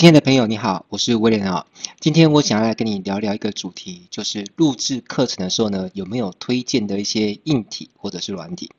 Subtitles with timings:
[0.00, 1.66] 亲爱的朋友，你好，我是威廉啊。
[2.00, 8.70] 今天我想要来跟你聊聊一个主题，就是录制课程的时候呢，有没有推荐的一些硬体或者是软体？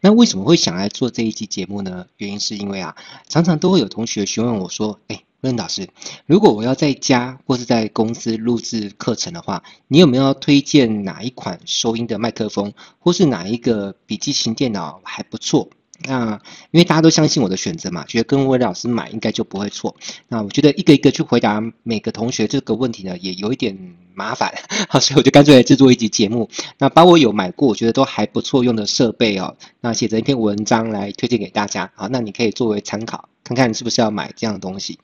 [0.00, 2.06] 那为什么会想来做这一期节目呢？
[2.16, 2.96] 原因是因为啊，
[3.28, 5.88] 常常都会有同学询问我说：“哎，威廉老师，
[6.26, 15.68] 如果我要在家或是在公司录制课程的话，你有没有推荐哪一款收音的麦克风，或是哪一个笔记型电脑还不错？”
[16.06, 19.96] 那因为大家都相信我的选择嘛，觉得跟威廉老师买应该就不会错。
[20.28, 24.54] 那我觉得一个一个去回答每个同学这个问题呢，也有一点麻烦，
[24.88, 26.48] 好，所以我就干脆来制作一集节目，
[26.78, 34.98] 那把我有买过，我觉得都还不错用的设备哦，那写成一篇文章来推荐给大家，好，那你可以作为参考，看看是不是要买这样的东西。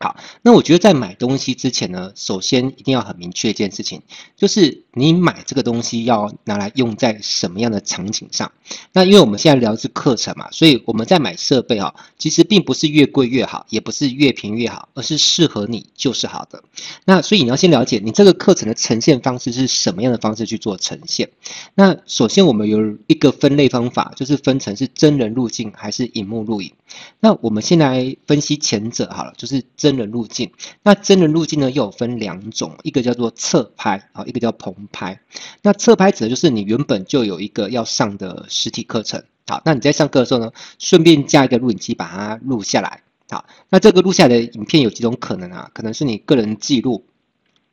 [0.00, 4.02] 好，那我觉得在买东西之前呢，首先一定要很明确一件事情，
[4.36, 8.52] 就是你买这个东西要拿来用在什么样的场景上。
[8.92, 16.62] 那因为我们现在聊的是课程嘛，所以我们在买设备啊，其实并不是越贵越好，也不是越便宜越好，而是适合你就是好的。
[17.06, 21.30] 那所以你要先了解你这个课程的呈现方式是什么样的方式去做呈现。
[21.74, 26.72] 那首先我们有一个分类方法，就是分成是真人录镜还是荧幕录影。
[27.20, 29.94] 那我们先来分析前者好了，就是真。
[29.94, 30.50] 人录镜，
[30.82, 35.20] 那真人录镜呢又有分两种，一个叫做侧拍啊，一个叫棚拍。
[35.62, 45.70] 那侧拍指的就是你原本就有一个要上的实体课程，好，那你在上课的时候呢，顺便加一个录影机把它录下来，好，那这个录下来的影片有几种可能啊？
[45.74, 47.04] 可能是你个人记录，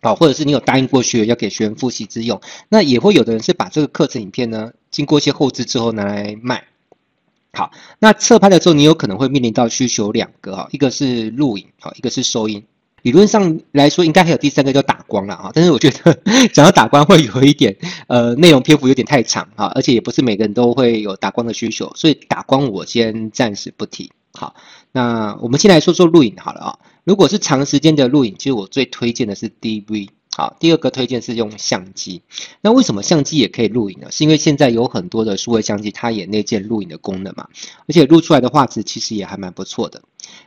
[0.01, 6.65] 好，或者是你有答应过学员要给学员复习之用，那也会有的人是把这个课程影片呢，经过一些后置之后拿来卖。
[7.53, 12.63] 好，那侧拍的时候，你有可能会面临到需求两个哈，一个是录影，好，一个是收音。
[13.01, 16.19] 理论上来说，应该还有第三个叫打光了哈，但是我觉得
[16.53, 17.75] 讲到打光会有一点，
[18.07, 24.11] 呃，内容篇幅有点太长哈，而且也不是每个人都会有打光的需求，所以打光我先暂时不提。
[24.33, 24.55] 好，
[24.91, 30.09] 那我们先来说说录影好了啊，如果是长时间的录影，其实我最推荐的是 DV。
[30.33, 32.21] 好，第二个推荐是用相机。
[32.61, 34.09] 那为什么相机也可以录影呢？
[34.11, 37.49] 是因为现在有很多的数位相机，它也内建录影的功能嘛，
[37.87, 40.01] 而且录出来的画质其实也还蛮不错的。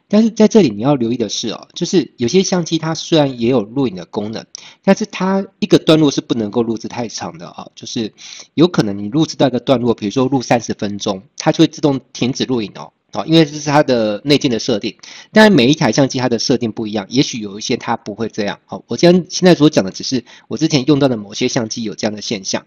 [0.09, 4.47] 但是在这里你要留意的是哦，就是有些相机它虽然也有录影的功能，
[4.83, 8.15] 但是它一个段落是不能够录制太长的啊，就是
[8.55, 12.93] 有可能你录制到一个段落，比如说录三十分钟，它就会自动停止录影哦。
[13.15, 14.93] 好，因为这是它的内建的设定，
[15.31, 18.59] 当然每一台相机它的设定不一样，也许有一些它不会这样。
[18.67, 22.67] 好，我将现在所讲的只是我之前用到的某些相机有这样的现象。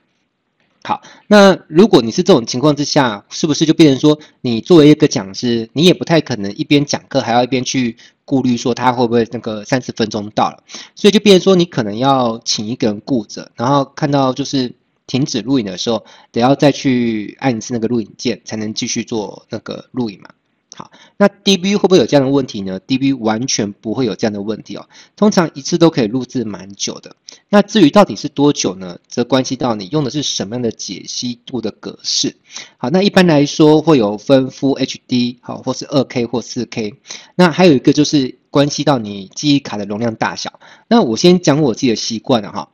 [0.83, 10.63] 好，那如果你是这种情况之下，是不是就变成说，你作为一个讲师，你也不太可能一边讲课还要一边去顾虑说他会不会那个三十分钟到了，
[10.95, 14.73] 所以就变成说你可能要请一个人顾着，然后看到就是。
[15.07, 20.29] 停止录影的时候，得要再去按一次那个录影键，才能继续做那个录影嘛。
[20.75, 27.15] 好，那 DV 会不会有这样的问题呢？DV 完全不会有这样的问题哦，通常一次都可以录制蛮久的。
[27.49, 28.99] 那至于到底是多久呢？
[29.07, 32.35] 则关系到你用的是什么样的解析度的格式。
[32.77, 36.93] 好，那一般来说会有分 Full HD 好，或是 2K 或 4K。
[37.33, 40.59] 那还有一个就是关系到你记忆卡的容量大小。
[40.87, 42.69] 那我先讲我自己的习惯了哈。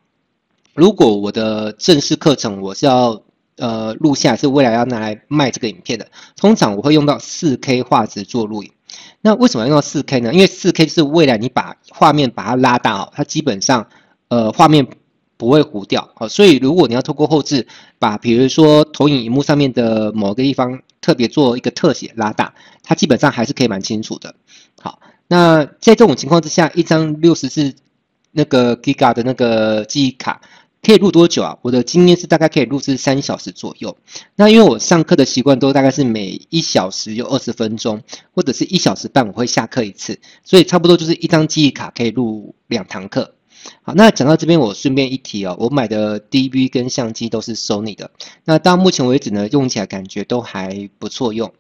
[0.74, 3.22] 如果我的正式课程我是要
[3.58, 8.72] 呃录下，是未来要拿来卖这个影片的，通常我会用到 4K 画质做录影。
[9.22, 10.34] 那为什么要用到 4K 呢？
[10.34, 13.88] 因为 4K 是未来你把画面把它拉大哦，它基本上
[14.30, 14.88] 呃画面
[15.38, 16.28] 不会糊掉哦。
[16.28, 17.68] 所以如果你要透过后置
[18.00, 24.34] 把比如说投影荧幕上面的某个地方特别做一个特写拉大，它基本上还是可以蛮清楚的。
[24.82, 27.76] 好，那在这种情况之下，一张六十四
[28.32, 30.42] 那个 Giga 的那个记忆卡。
[30.86, 31.58] 可以录多久啊？
[31.62, 33.96] 我的经验是大概可以录制三小时左右。
[34.36, 43.34] 那因为我上课的习惯都大概是每一小时有二十分钟，或者是一小时半我会下课一次，所以差不多就是一张记忆卡可以录两堂课。
[43.82, 48.12] 好，那讲到这边我顺便一提哦，我买的 DV 跟相机都是 Sony 的。
[48.44, 51.54] 那到目前为止呢，用起来感觉都还不错用。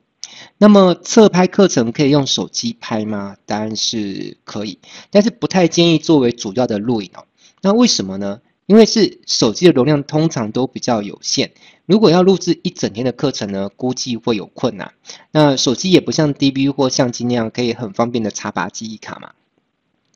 [0.57, 3.37] 那么侧拍课程可以用手机拍吗？
[3.45, 4.79] 答案是可以，
[5.11, 7.23] 但是不太建议作为主要的录影哦。
[7.61, 8.41] 那为什么呢？
[8.65, 11.51] 因为是手机的容量通常都比较有限，
[11.85, 14.93] 如果要录制一整天的课程呢，估计会有困难。
[15.31, 19.31] 那手机也不像 DV 或相机那样可以很方便的插拔记忆卡嘛。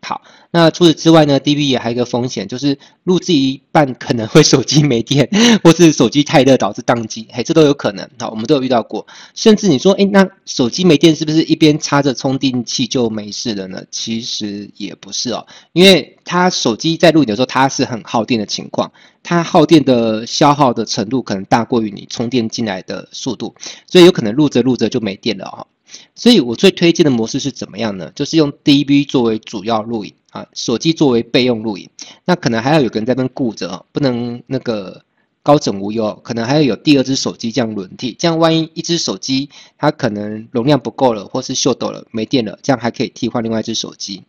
[0.07, 0.21] 好，
[0.51, 5.29] 那除此之外呢，DV 也还有一个风险，就是录制一半可能会手机没电，
[5.61, 8.09] 或是手机太热导致宕机，嘿，这都有可能。
[8.17, 9.05] 好，我们都有遇到过。
[9.35, 13.83] 甚至你说，诶，那手机没电是不是一边插着充电器就没事了呢？
[13.91, 18.89] 其实也不是哦，因为它手机在录影的时候，它是很耗电的情况，
[19.23, 23.53] 它耗电的消耗的程度可能大过于你充电进来的速度，
[23.85, 25.67] 所以有可能录着录着就没电了哦。
[26.15, 28.11] 所以我最推荐的模式是怎么样呢？
[28.15, 31.89] 就是用 DV 作为主要录影啊，手机作为备用录影。
[32.25, 35.03] 那可能还要有个人在那边顾着，不能那个
[35.43, 38.15] 高枕无忧，可能还要有第二只手机这样轮替。
[38.17, 44.23] 这样万一一只手机它可能容量不够了，或是秀抖了没电了，这样还可以替换另外一只手机。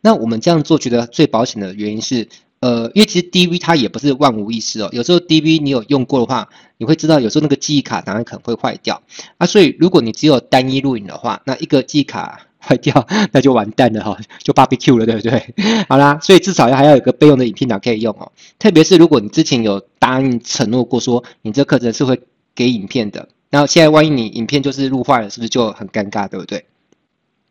[0.00, 2.28] 那我们这样做觉得最保险的原因是。
[2.60, 9.02] 呃，因为其实 DV 它也不是万无一失哦，有时候 DV 你有用过的话，你会知道有时候那个记忆卡档案可能会坏掉
[9.38, 15.54] 啊，所以如果你只有单一录影的话，那一个记忆卡 坏掉，那就完蛋了哈，就 barbecue 了，对不对？
[15.88, 22.20] 好啦，所以至少要还要有个备用的影片档可以用哦，特别是如果你之前有答应承诺过说你这课程是会
[22.54, 26.66] 给影片的，然后现在万一你影片就是录坏了，是不是就很尴尬，对不对？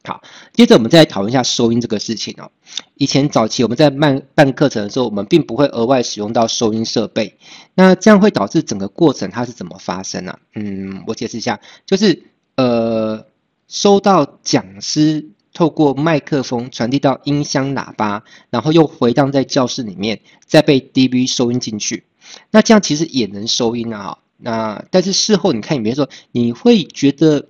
[0.05, 0.21] 好，
[0.53, 2.49] 接着我们再来讨论一下收音这个事情哦。
[2.95, 7.35] 以前早期我们在办办课程的时候，我们并不会额外使用到收音设备，
[7.75, 10.39] 那这样会导致整个过程它是怎么发生呢？
[10.55, 12.23] 嗯，我解释一下，就是
[12.55, 13.25] 呃，
[13.67, 22.05] 收到讲师透过麦克风传递到音箱喇叭，然后又回荡在教室里面，再被 DV 收音进去。
[22.51, 24.17] 那这样其实也能收音啊。
[24.37, 27.47] 那但是事后你看影片的时候，你会觉得。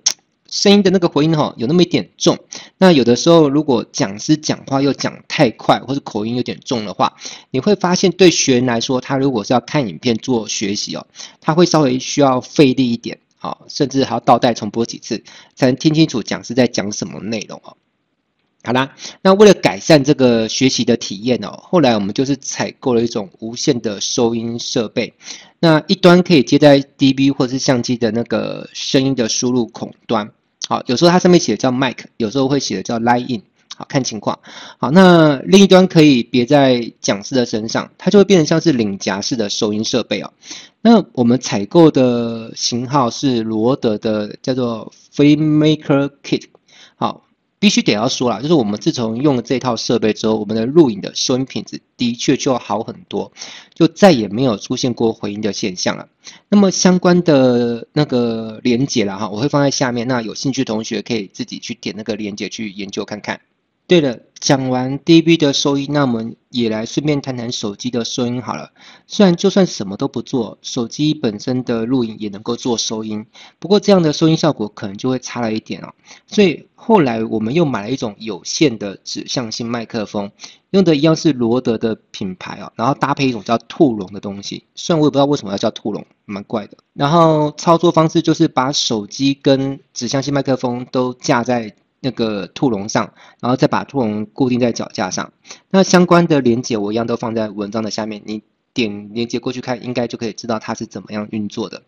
[0.50, 2.36] 声音的那个回音哈，有那么一点重。
[2.76, 7.16] 那有的时候，如果讲师讲话又讲太快，或者口音有点重的话，
[7.50, 11.06] 你会发现对学员来说，他如果是要看影片做学习哦，
[11.40, 15.22] 他会稍微需要费力一点，好，甚至还要倒带重播几次，
[15.54, 17.76] 才能听清楚讲师在讲什么内容哦。
[18.62, 25.14] 好啦，那为了改善这个学习的体验哦，后来我们就是采购了一种无线的收音设备。
[25.60, 30.30] 那一端可以接在 DV 或是相机的那个声音的输入孔端。
[30.70, 33.42] 好，有时候它上面写的叫 mic，有时候会写的叫 line in，
[33.76, 34.38] 好，看情况。
[34.78, 40.32] 好，那另一端可以别在讲师的身上，它就会变成像是领夹式的收音设备哦。
[40.80, 46.44] 那我们采购的型号是罗德的，叫做 FreeMaker Kit。
[46.94, 47.24] 好。
[47.60, 53.30] 必须得要说啦，就是我们自从用了这套设备之后，我们的录影的收音品质的确就好很多，
[53.74, 56.08] 就再也没有出现过回音的现象了。
[56.48, 63.40] 那么相关的那个连接啦哈，我会放在下面，那有兴趣的同学可以自己去点那个连接去研究看看。
[63.90, 68.70] 对了，讲完 DV 的收音，那我们也来顺便谈谈手机的收音好了。
[69.08, 73.26] 虽然就算什么都不做，手机本身的录影也能够做收音，
[73.58, 75.92] 不过这样的收音效果可能就会差了一点哦。
[76.28, 80.30] 所以后来我们又买了一种有线的指向性麦克风，
[80.70, 84.62] 用的一样是罗德的品牌哦，然后搭配一种叫兔笼的东西。
[84.76, 86.76] 虽然我也不知道为什么要叫兔笼，蛮怪的。
[86.92, 91.74] 然后操作方式就是把手机跟指向性麦克风都架在。
[92.00, 95.32] 那个兔笼上，然后再把兔笼固定在脚架上。
[95.70, 98.42] 那相关的连接我一样都放在文章的下面，你
[98.72, 101.82] 点连接过去看，应该就可以知道它是怎么样运作的。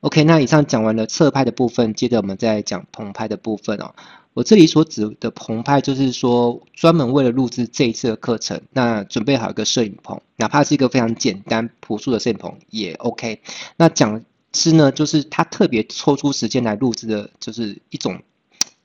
[0.00, 3.94] OK，那以上讲完了侧拍的部分，接着我们再讲棚拍的部分哦。
[4.32, 13.40] 我这里所指的棚拍，就是说专门为了录制这一次的课程，那准备好一个摄影棚，哪怕是一个非常简单朴素的摄影棚也 OK。
[13.76, 18.20] 那讲师呢，就是他特别抽出时间来录制的，就是一种。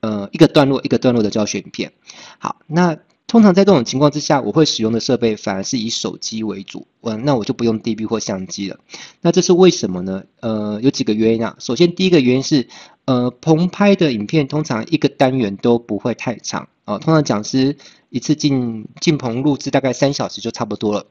[0.05, 1.91] 呃，一个段落一个段落的教学影片。
[2.37, 6.85] 好，那通常在这种情况之下，我会使用的设备反而是以手机为主。
[7.01, 8.77] 我那我就不用 DV 或相机了。
[9.21, 10.23] 那这是为什么呢？
[10.41, 11.55] 呃，有几个原因啊。
[11.57, 12.67] 首先，第一个原因是，
[13.05, 17.75] 呃，棚拍的影片通常一个单元都不会太长啊，通常讲师
[18.09, 21.07] 一次进进棚录制大概三小时就差不多了。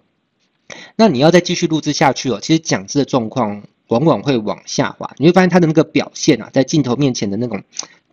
[0.94, 5.10] 那你要再继续录制下去哦，其实讲师的状况往往会往下滑。
[5.18, 7.64] 你会发现他的那个表现啊，在镜头面前的那种。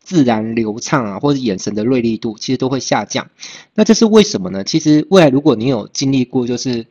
[0.03, 3.29] 自然流畅啊，或者眼神的锐利度，其实都会下降。
[3.75, 4.63] 那这是为什么呢？
[4.63, 6.85] 其实未来如果你有经历过，就是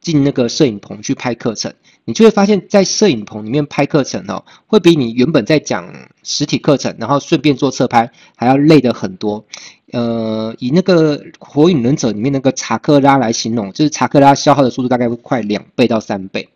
[0.00, 1.72] 进那个摄影棚去拍课程，
[2.04, 5.92] 你就会发现，在摄影棚里面拍课程哦，会比你原本在讲
[6.22, 9.44] 实体课程，然后顺便做侧拍还要累得很多。
[9.92, 16.48] 呃，以那个《火影忍者》里面那个查克拉来形容，就是查克拉消耗的速度大概会快两倍到三倍。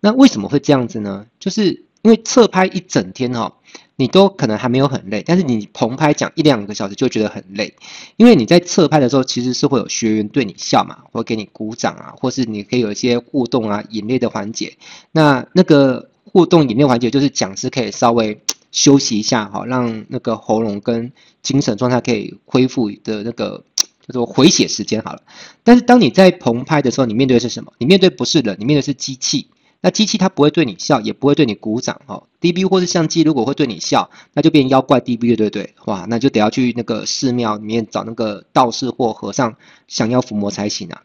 [0.00, 1.26] 那为什么会这样子呢？
[1.40, 3.52] 就是因为侧拍一整天哈。
[3.96, 7.74] 你都可能还没有很累，但是你棚拍讲一两个小时就觉得很累，
[8.16, 14.76] 因为你在侧拍的时候其实是会有学员对你笑嘛，或给你鼓掌啊，或是你可以有一些互动啊、演练的环节。
[15.12, 18.38] 那那个互动演练环节就是讲师可以稍微
[18.70, 21.10] 休息一下，哈，让那个喉咙跟
[21.40, 23.64] 精神状态可以恢复的那个
[24.06, 25.22] 叫做回血时间好了。
[25.64, 27.72] 但是当你在棚拍的时候，你面对的是什么？
[27.78, 29.46] 你面对不是人，你面对的是机器。
[29.86, 32.24] 那机器它不会对你笑，也不会对你鼓掌哦。
[32.40, 35.74] D B 或是相机如果会对你笑，那就变妖怪 D B 了，对不对？
[35.84, 39.54] 哇，那就得要去那个寺庙里面找那个道士或和尚
[39.86, 41.02] 降妖伏魔才行啊。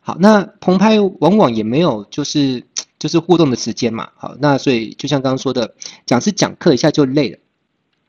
[0.00, 2.64] 好，那棚拍往往也没有就是
[2.98, 4.08] 就是互动的时间嘛。
[4.16, 5.74] 好，那所以就像刚刚说的，
[6.06, 7.38] 讲师讲课一下就累了。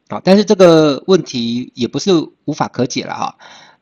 [0.07, 2.11] 好，但是这个问题也不是
[2.45, 3.35] 无法可解了哈。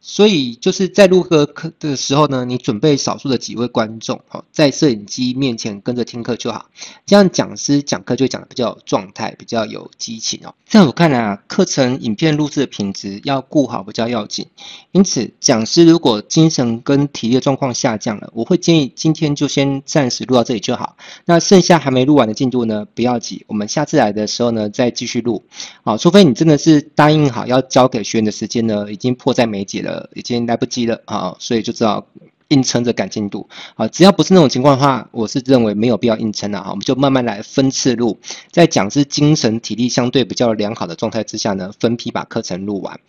[0.05, 1.47] 所以就是在录课
[1.79, 6.65] 的时候呢，你准备少数的几位观众，好，在摄影机面前跟着听课就好。
[7.05, 10.53] 这样讲师讲课就讲的比较有状态，比较有激情哦。
[10.67, 14.47] 在我看来啊，课程影片录制的品质要顾好比较要紧。
[14.91, 20.97] 因此，讲师如果精神跟体力的状况下降了，我会建议今天就先暂时录到这里就好。
[21.23, 25.45] 那剩下还没录完的进度呢，不要急，我们下次来的时候呢再继续录。
[25.83, 29.92] 好，除非你真的是答应好要交给学员的时间呢，已经迫在眉睫了。
[29.93, 32.07] 呃，已经来不及了啊，所以就知道
[32.47, 33.87] 硬撑着赶进度啊。
[33.87, 36.71] 只要不是那种情况的话，我是认为没有必要硬撑了啊。
[36.71, 38.17] 我们就慢慢来分次录，
[38.51, 42.99] 在讲师精神体力相对比较良好的状态之下呢，分批把课程录完。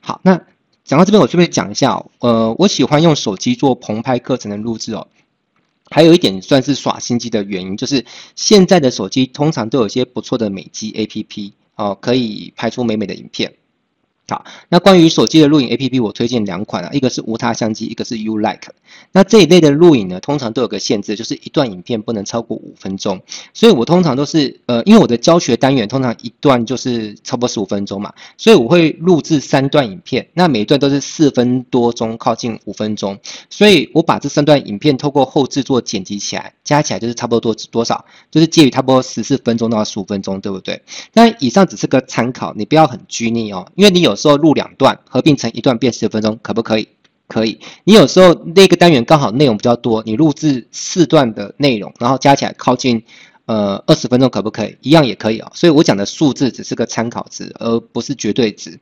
[0.00, 0.40] 好，那
[0.84, 5.08] 讲到这边，我顺便讲一下，呃，我喜欢用手机做棚拍课程的录制哦。
[5.90, 8.04] 还有一点算是耍心机的原因，就是
[8.36, 13.54] 现在的手机通常都有一些不错的美肌 APP 哦，可以拍出美美的影片。
[14.30, 18.68] 好，那关于手机的录影 APP，我推荐两款啊，一个是无他相机，一个是 Ulike。
[19.12, 23.22] 那这一类的录影呢，通常都有个限制，就是一段影片不能超过五分钟。
[23.54, 33.18] 所以我通常都是，呃，因为我的教学单元通常一段就是差不多十五分钟嘛，所以我会录制三段影片，那每一段都是四分多钟，靠近五分钟。
[33.48, 40.82] 所以我把这三段影片透过后制做剪辑起来，加起来就是差不多多多少，就是介于差不多十四分钟到十五分钟，对不对？
[41.14, 44.17] 但以上只是个参考，你不要很拘泥哦，因为你有。
[44.18, 46.88] 时候录两段合并成一段变十分钟，可不可以？
[47.28, 47.60] 可以。
[47.84, 53.02] 你有时候那个单元刚好内容比较多，你录制四段的内容，然后加起来靠近
[53.44, 54.76] 呃二十分钟，可不可以？
[54.80, 55.52] 一样也可以哦。
[55.54, 58.80] 所以我讲的数字只是个参考值，而不是绝对值。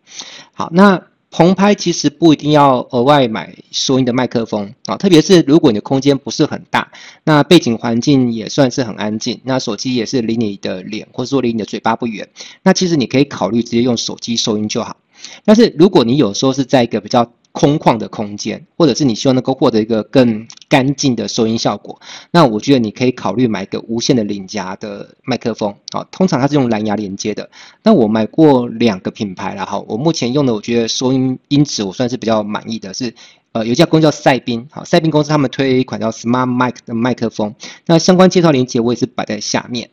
[0.55, 6.93] 好，那棚拍其实不一定要额外买收音的麦克风啊，特别是如果你的空间不是很大，
[7.25, 12.29] 那背景环境也算是很安静，那手机也是离你的脸或者说离你的嘴巴不远，
[12.63, 14.97] 那其实你可以考虑直接用手机收音就好。
[15.45, 21.99] 但是如果你有时候是在一个比较空旷的空间，或者是你希望能够获得一个更干净的收音效果，
[22.31, 27.49] 那我觉得你可以考虑买一个无线的领夹的麦克风，啊，通常它是用蓝牙连接的。
[27.83, 33.15] 那我买过两个品牌了，哈，我目前用的我觉得收音音质我算是比较满意的是，
[33.53, 37.55] 呃，有一家公司叫赛宾，好，赛宾公司他们推一款叫 Smart Mic 的麦克风，
[37.87, 39.89] 那相关介绍链接我也是摆在下面。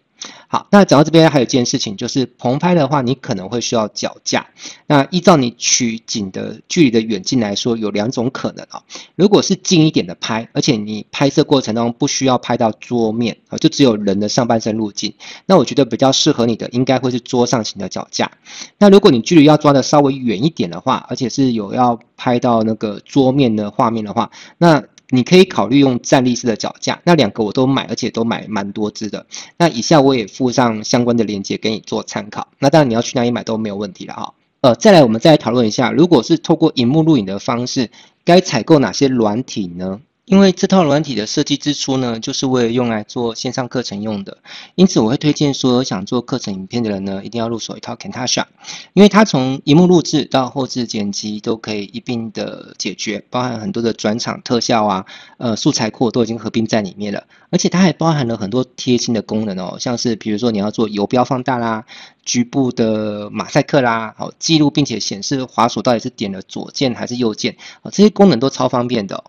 [0.48, 4.46] 好，那讲到这边还有一件事情，就是棚拍的话，你可能会需要脚架。
[4.86, 8.84] 那依照你取景的距离的远近来说，有两种可能啊。
[9.16, 15.14] 如果是近一点的拍，而且你拍摄过程当中不需要拍到桌面啊，就只有人的上半身入镜，
[15.48, 18.32] 那我觉得比较适合你的应该会是桌上型的脚架。
[18.78, 24.84] 那如果你距离要抓的稍微远一点的话，而且是有要拍到那个桌面的画面的话，那
[25.14, 29.28] 你可以考虑用站立式的脚架，那两个我都买，而且都买蛮多支的。
[29.58, 32.48] 那以下我也附上相关的链接给你做参考。
[32.58, 34.34] 那当然你要去哪里买都没有问题了哈。
[34.62, 37.92] 呃，再来我们再来讨论一下，如果是透过荧幕录影的方式，
[38.26, 40.02] 该采购哪些软体呢？
[40.26, 44.38] 因为这套软体的设计之初呢，就是为了用来做线上课程用的，
[44.76, 48.46] 因此我会推荐说，想做课程影片的人呢，一定要入手一套 Camtasia，
[48.94, 55.06] 因为它从荧幕录制到后制剪辑都可以一并的解决，包含很多的转场特效啊，
[55.40, 61.84] 呃，素材库都已经合并在里面了，而且它还包含了很多贴心的功能哦，像是比如说你要做游标放大啦，
[62.24, 69.26] 局部的马赛克啦，好，记录并且显示滑鼠到底是点了左键还是右键，啊，这些功能都超方便的。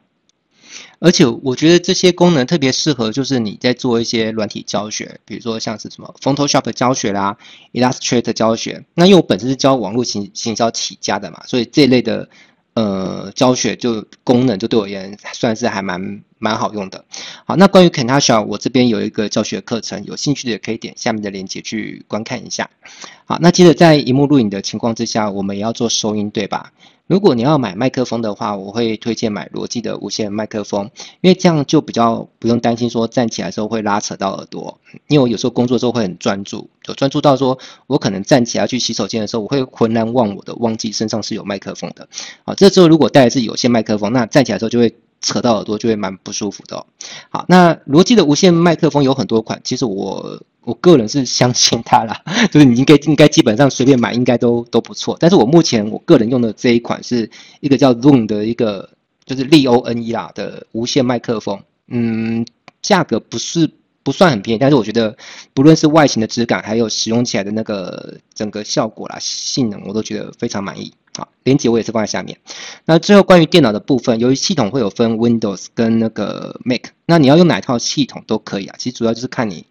[0.99, 7.37] 而且我觉得这些功能特别适合，就是你在做一些软体教学，比如说像是什么 Photoshop 教学啦
[7.73, 8.85] ，Illustrator 教学。
[8.95, 12.29] 那因为我本身是教网络行行销起家的嘛，所以这一类的
[12.75, 17.07] 呃教学就功能就对我而言算是还蛮蛮好用的。
[17.47, 22.69] 好，那关于 Camtasia，我这边有一个教学课程，有兴趣的也可以点下面的链接去观看一下。
[23.25, 26.73] 好，那接着在荧幕录影的情况之下，我们也要做收音，对吧？
[27.07, 34.79] 如果你要买麦克风的话，我会推荐买罗技的无线麦克风，因为这样就比较不用担心说站起来的时候会拉扯到耳朵。
[35.09, 42.09] 因为我有时候工作的时候会很专注，就专注到说我可能站起来去洗手间的时候，我会浑然忘我的忘记身上是有麦克风的。
[42.43, 44.95] 好，这时候如果带的是有线麦克风，那站起来的时候就会
[45.25, 46.87] 扯到耳朵，就会蛮不舒服的哦。
[47.31, 50.41] 好，那罗技的无线麦克风有很多款，其实我。
[50.67, 55.15] 我个人是相信它啦， 就是你应该应该基本上随便买应该都都不错。
[55.21, 58.89] 但是我目前我个人用的这一款是一个叫 Zoom 的一个，
[59.27, 62.47] 就是 L O N E 啦的无线麦克风，嗯，
[62.81, 63.71] 价格不是
[64.05, 65.17] 不算很便宜，但是我觉得
[65.55, 70.93] 不论是外形的质感，还有使用起来的那个整个效果啦、性能，我都觉得非常满意。
[71.17, 72.39] 好，连接我也是放在下面。
[72.85, 79.67] 那最后关于电脑的部分，由于系统会有分 Windows 跟那个 Mac，那你要用哪一套系统都可以啊，其实主要就是看你。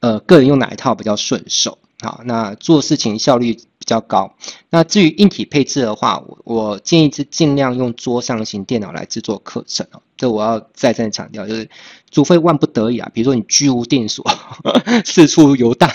[0.00, 4.34] 呃，个人用哪一套比较顺手好，那做事情效率比较高。
[4.70, 10.02] 那至于硬体配置的话，我我建议是尽量用桌上型电脑来制作课程哦。
[10.16, 11.68] 这我要再三强调，就是
[12.10, 14.24] 除非万不得已啊，比如说你居无定所，
[15.04, 15.90] 四处游荡，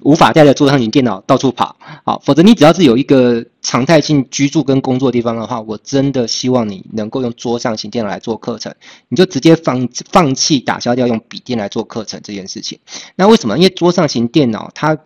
[0.00, 8.74] 无法带着桌上型电脑到处跑，好，否则你只要是有一个常态性居住跟工作地方的话，我真的希望你能够用桌上型电脑来做课程，
[9.08, 12.80] 你就直接放放弃打消掉用笔电来做课程这件事情。
[13.14, 13.56] 那为什么？
[13.56, 14.98] 因为桌上型电脑它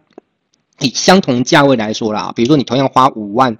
[0.80, 3.56] 以相同价位来说啦，比如说你同样花五万。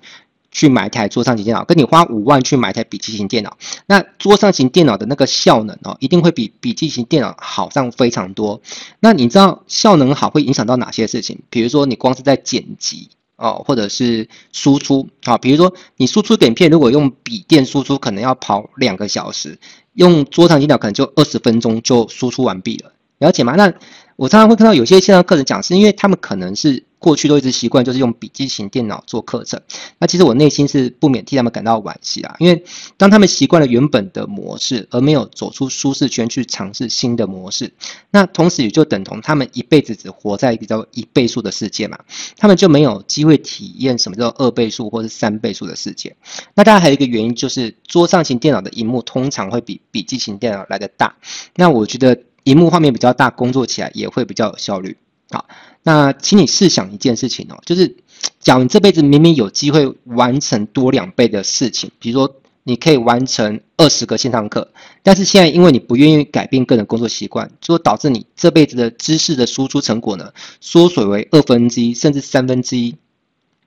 [0.53, 8.63] 去买台桌上型电脑，跟你花五万去买台笔记型电脑，那桌上型电脑的那个效能哦，一定会比笔记型电脑好上非常多。
[8.99, 11.41] 那你知道效能好会影响到哪些事情？
[11.51, 19.59] 比如说你光是在剪辑哦，或者是输出啊，比如说你输出影片，如果用笔电输出，可能要跑两个小时，
[19.93, 23.57] 用桌上电脑可能就二十分钟就输出完毕了，了解吗？
[23.57, 23.71] 那
[24.17, 26.86] 我常常会看到有些线上课程讲师，因为他们可能是。
[26.99, 29.61] 过去都一直习惯就是用笔记型电脑做课程，
[29.99, 32.65] 那其实我内心是不免替他们感到惋惜啊，因为
[32.97, 37.73] 当他们习惯了原本的模式，而没有走出舒适圈去尝试新的模式，
[38.11, 41.99] 那同时也就等同他们一辈子只活在一个叫一倍数的世界嘛，
[42.39, 46.17] 他们就没有机会体验什么叫二倍数或是三倍数的世界。
[46.55, 51.15] 那当然还有一个原因就是桌上型电脑的荧幕通常会比笔记型电脑来得大，
[51.55, 54.97] 那我觉得荧幕画面比较大，工作起来也会比较有效率。
[55.31, 55.47] 好。
[55.89, 57.95] 那请你试想一件事情哦，就是，
[58.41, 64.73] 讲你这辈子明明有机会完成多两倍的事情，比如说你可以完成二十个线上课，
[65.05, 72.97] 但是现在因为你不愿意改变个人工作习惯，就导致你这辈子的知识的输出成果呢，缩水为二分之一甚至三分之一，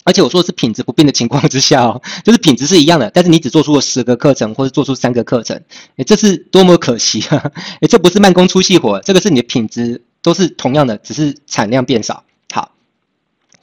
[0.04, 5.56] 而且我说的是品质不变的情况之下哦， 就是品质是一样的，但是你只做出了十个课程或者做出三个课程，
[5.96, 7.50] 诶，这是多么可惜啊！
[7.80, 10.02] 诶，这不是慢工出细活，这个是你的品质。
[10.22, 12.24] 都是同样的，只是产量变少。
[12.54, 12.72] 好，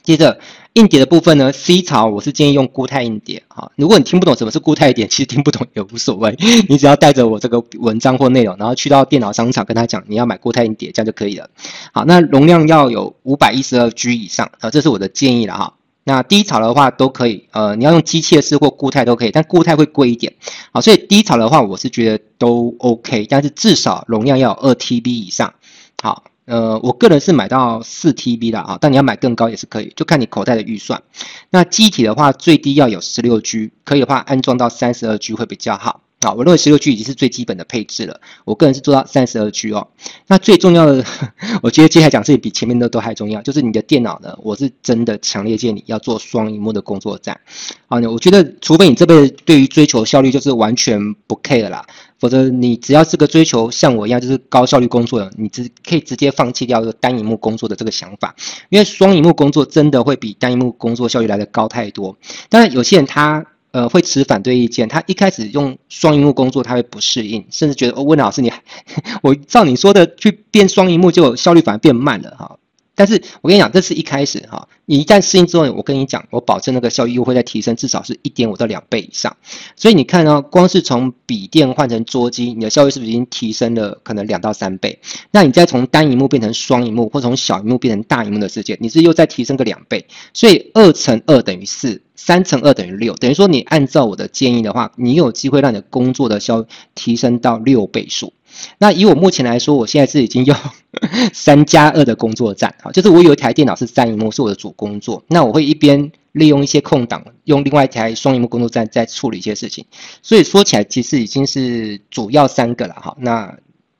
[0.03, 0.39] 接着
[0.73, 3.43] 硬碟的部分呢，C 槽我是建议用固态硬碟。
[3.47, 6.35] 好，如果你听不懂什么是固态点，其实听不懂也无所谓，
[6.69, 11.49] 你只要带着我这个文章或内容，然后去到电脑商场跟他讲你要买固态硬碟，这样就可以了。
[11.91, 15.73] 好，那容量要有五百一十二 G 以上啊，这是我的建议了哈。
[16.03, 20.33] 那低槽的话都可以，呃，你要用机械式或固态都可以，但固态会贵一点。
[20.71, 25.53] 好，所以低槽的话我是觉得都 OK，但是至少容量要二 TB 以上。
[26.01, 26.23] 好。
[26.47, 31.03] 呃，我个人是买到四 TB 的啊，但你要买更高也是可以，就看你口袋的预算。
[31.49, 36.01] 那机体的话，最低要有十六 G，可以的话安装到三十二 G 会比较好。
[36.21, 38.19] 啊，我认为十六 G 已经是最基本的配置了。
[38.43, 39.87] 我个人是做到三十二 G 哦。
[40.25, 41.05] 那最重要的，
[41.61, 47.39] 我觉得接下来讲这些比前面的都还重要，就是你的电脑呢，我是真的强烈建议你要做双萤幕的工作站。
[47.87, 51.85] 啊，我觉得除非你这辈子对于追求效率就是完全不 care 啦。
[52.19, 58.35] 否则，你只要是个追求像我一样就是高效率工作的，你直可以直接放弃掉这个单萤幕工作的这个想法，
[58.69, 62.17] 因为双萤幕工作真的会比单萤幕工作效率来得高太多。
[62.49, 68.51] 当然，有些人他呃会持反对意见，他一开始用双萤幕工作他会不适应，甚至觉得哦，温老师你，
[69.21, 72.57] 我照你说的去变双萤幕，就效率反而变慢了哈。
[72.95, 79.35] 但是我跟你讲，这是一开始哈，你一旦适应之后，我跟你讲，我保证那个效益又会再提升，至少是一点五到两倍以上。
[79.75, 84.97] 所以你看哦，光是从笔电换成桌机，你的效率是不是已经提升了可能两到三倍？
[85.31, 90.07] 那你再从单萤幕变成双萤幕，或从小荧幕变成大荧幕的世界，你是又再提升个两倍。
[90.33, 98.31] 所以二乘二等于四，三乘二等于六，等于说你按照我的建议的话，你有机会让你的工作的效率提升到六倍数。
[98.79, 100.55] 那以我目前来说，我现在是已经用
[101.33, 105.25] 三加二的工作站，好，就是我有一台电脑是三荧幕，是我的主工作。
[105.27, 109.83] 那我会一边利用一些空档，用另外一台双萤幕工作站在处理一些事情。
[110.23, 113.17] 所以说起来，其实已经是主要三个了，哈。
[113.19, 113.57] 那。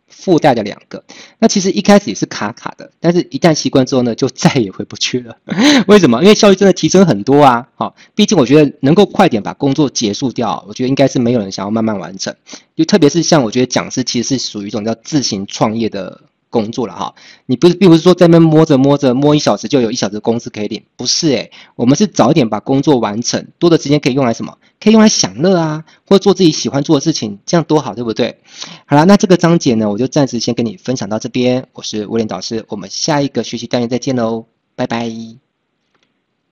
[0.10, 1.04] 附带的两个，
[1.38, 5.38] 那其实一开始也是卡卡的，但是一旦习惯之后呢，就再也回不去了。
[5.86, 6.22] 为什么？
[6.24, 7.68] 因为效率真的提升很多啊！
[7.76, 12.36] 好，毕竟我觉得能够快点把工作结束掉，我觉得应该是没有人想要慢慢完成。
[12.76, 16.22] 就特别是像我觉得讲师其实是属于一种叫自行创业的。
[16.50, 17.14] 工作了哈，
[17.46, 24.58] 你不是并不是说在那摸着摸着摸一小时就有一小时工资可以领，不是诶，我们是早一点把工作完成，多的时间可以用来什么？
[24.80, 28.38] 可以用来享乐啊，或做自己喜欢做的事情，这样多好，对不对？
[28.86, 31.68] 好啦，那这个章节呢，我就暂时先跟你分享到这边。
[31.74, 35.47] 我是威廉导师，我们下一个学习单元再见喽，拜拜。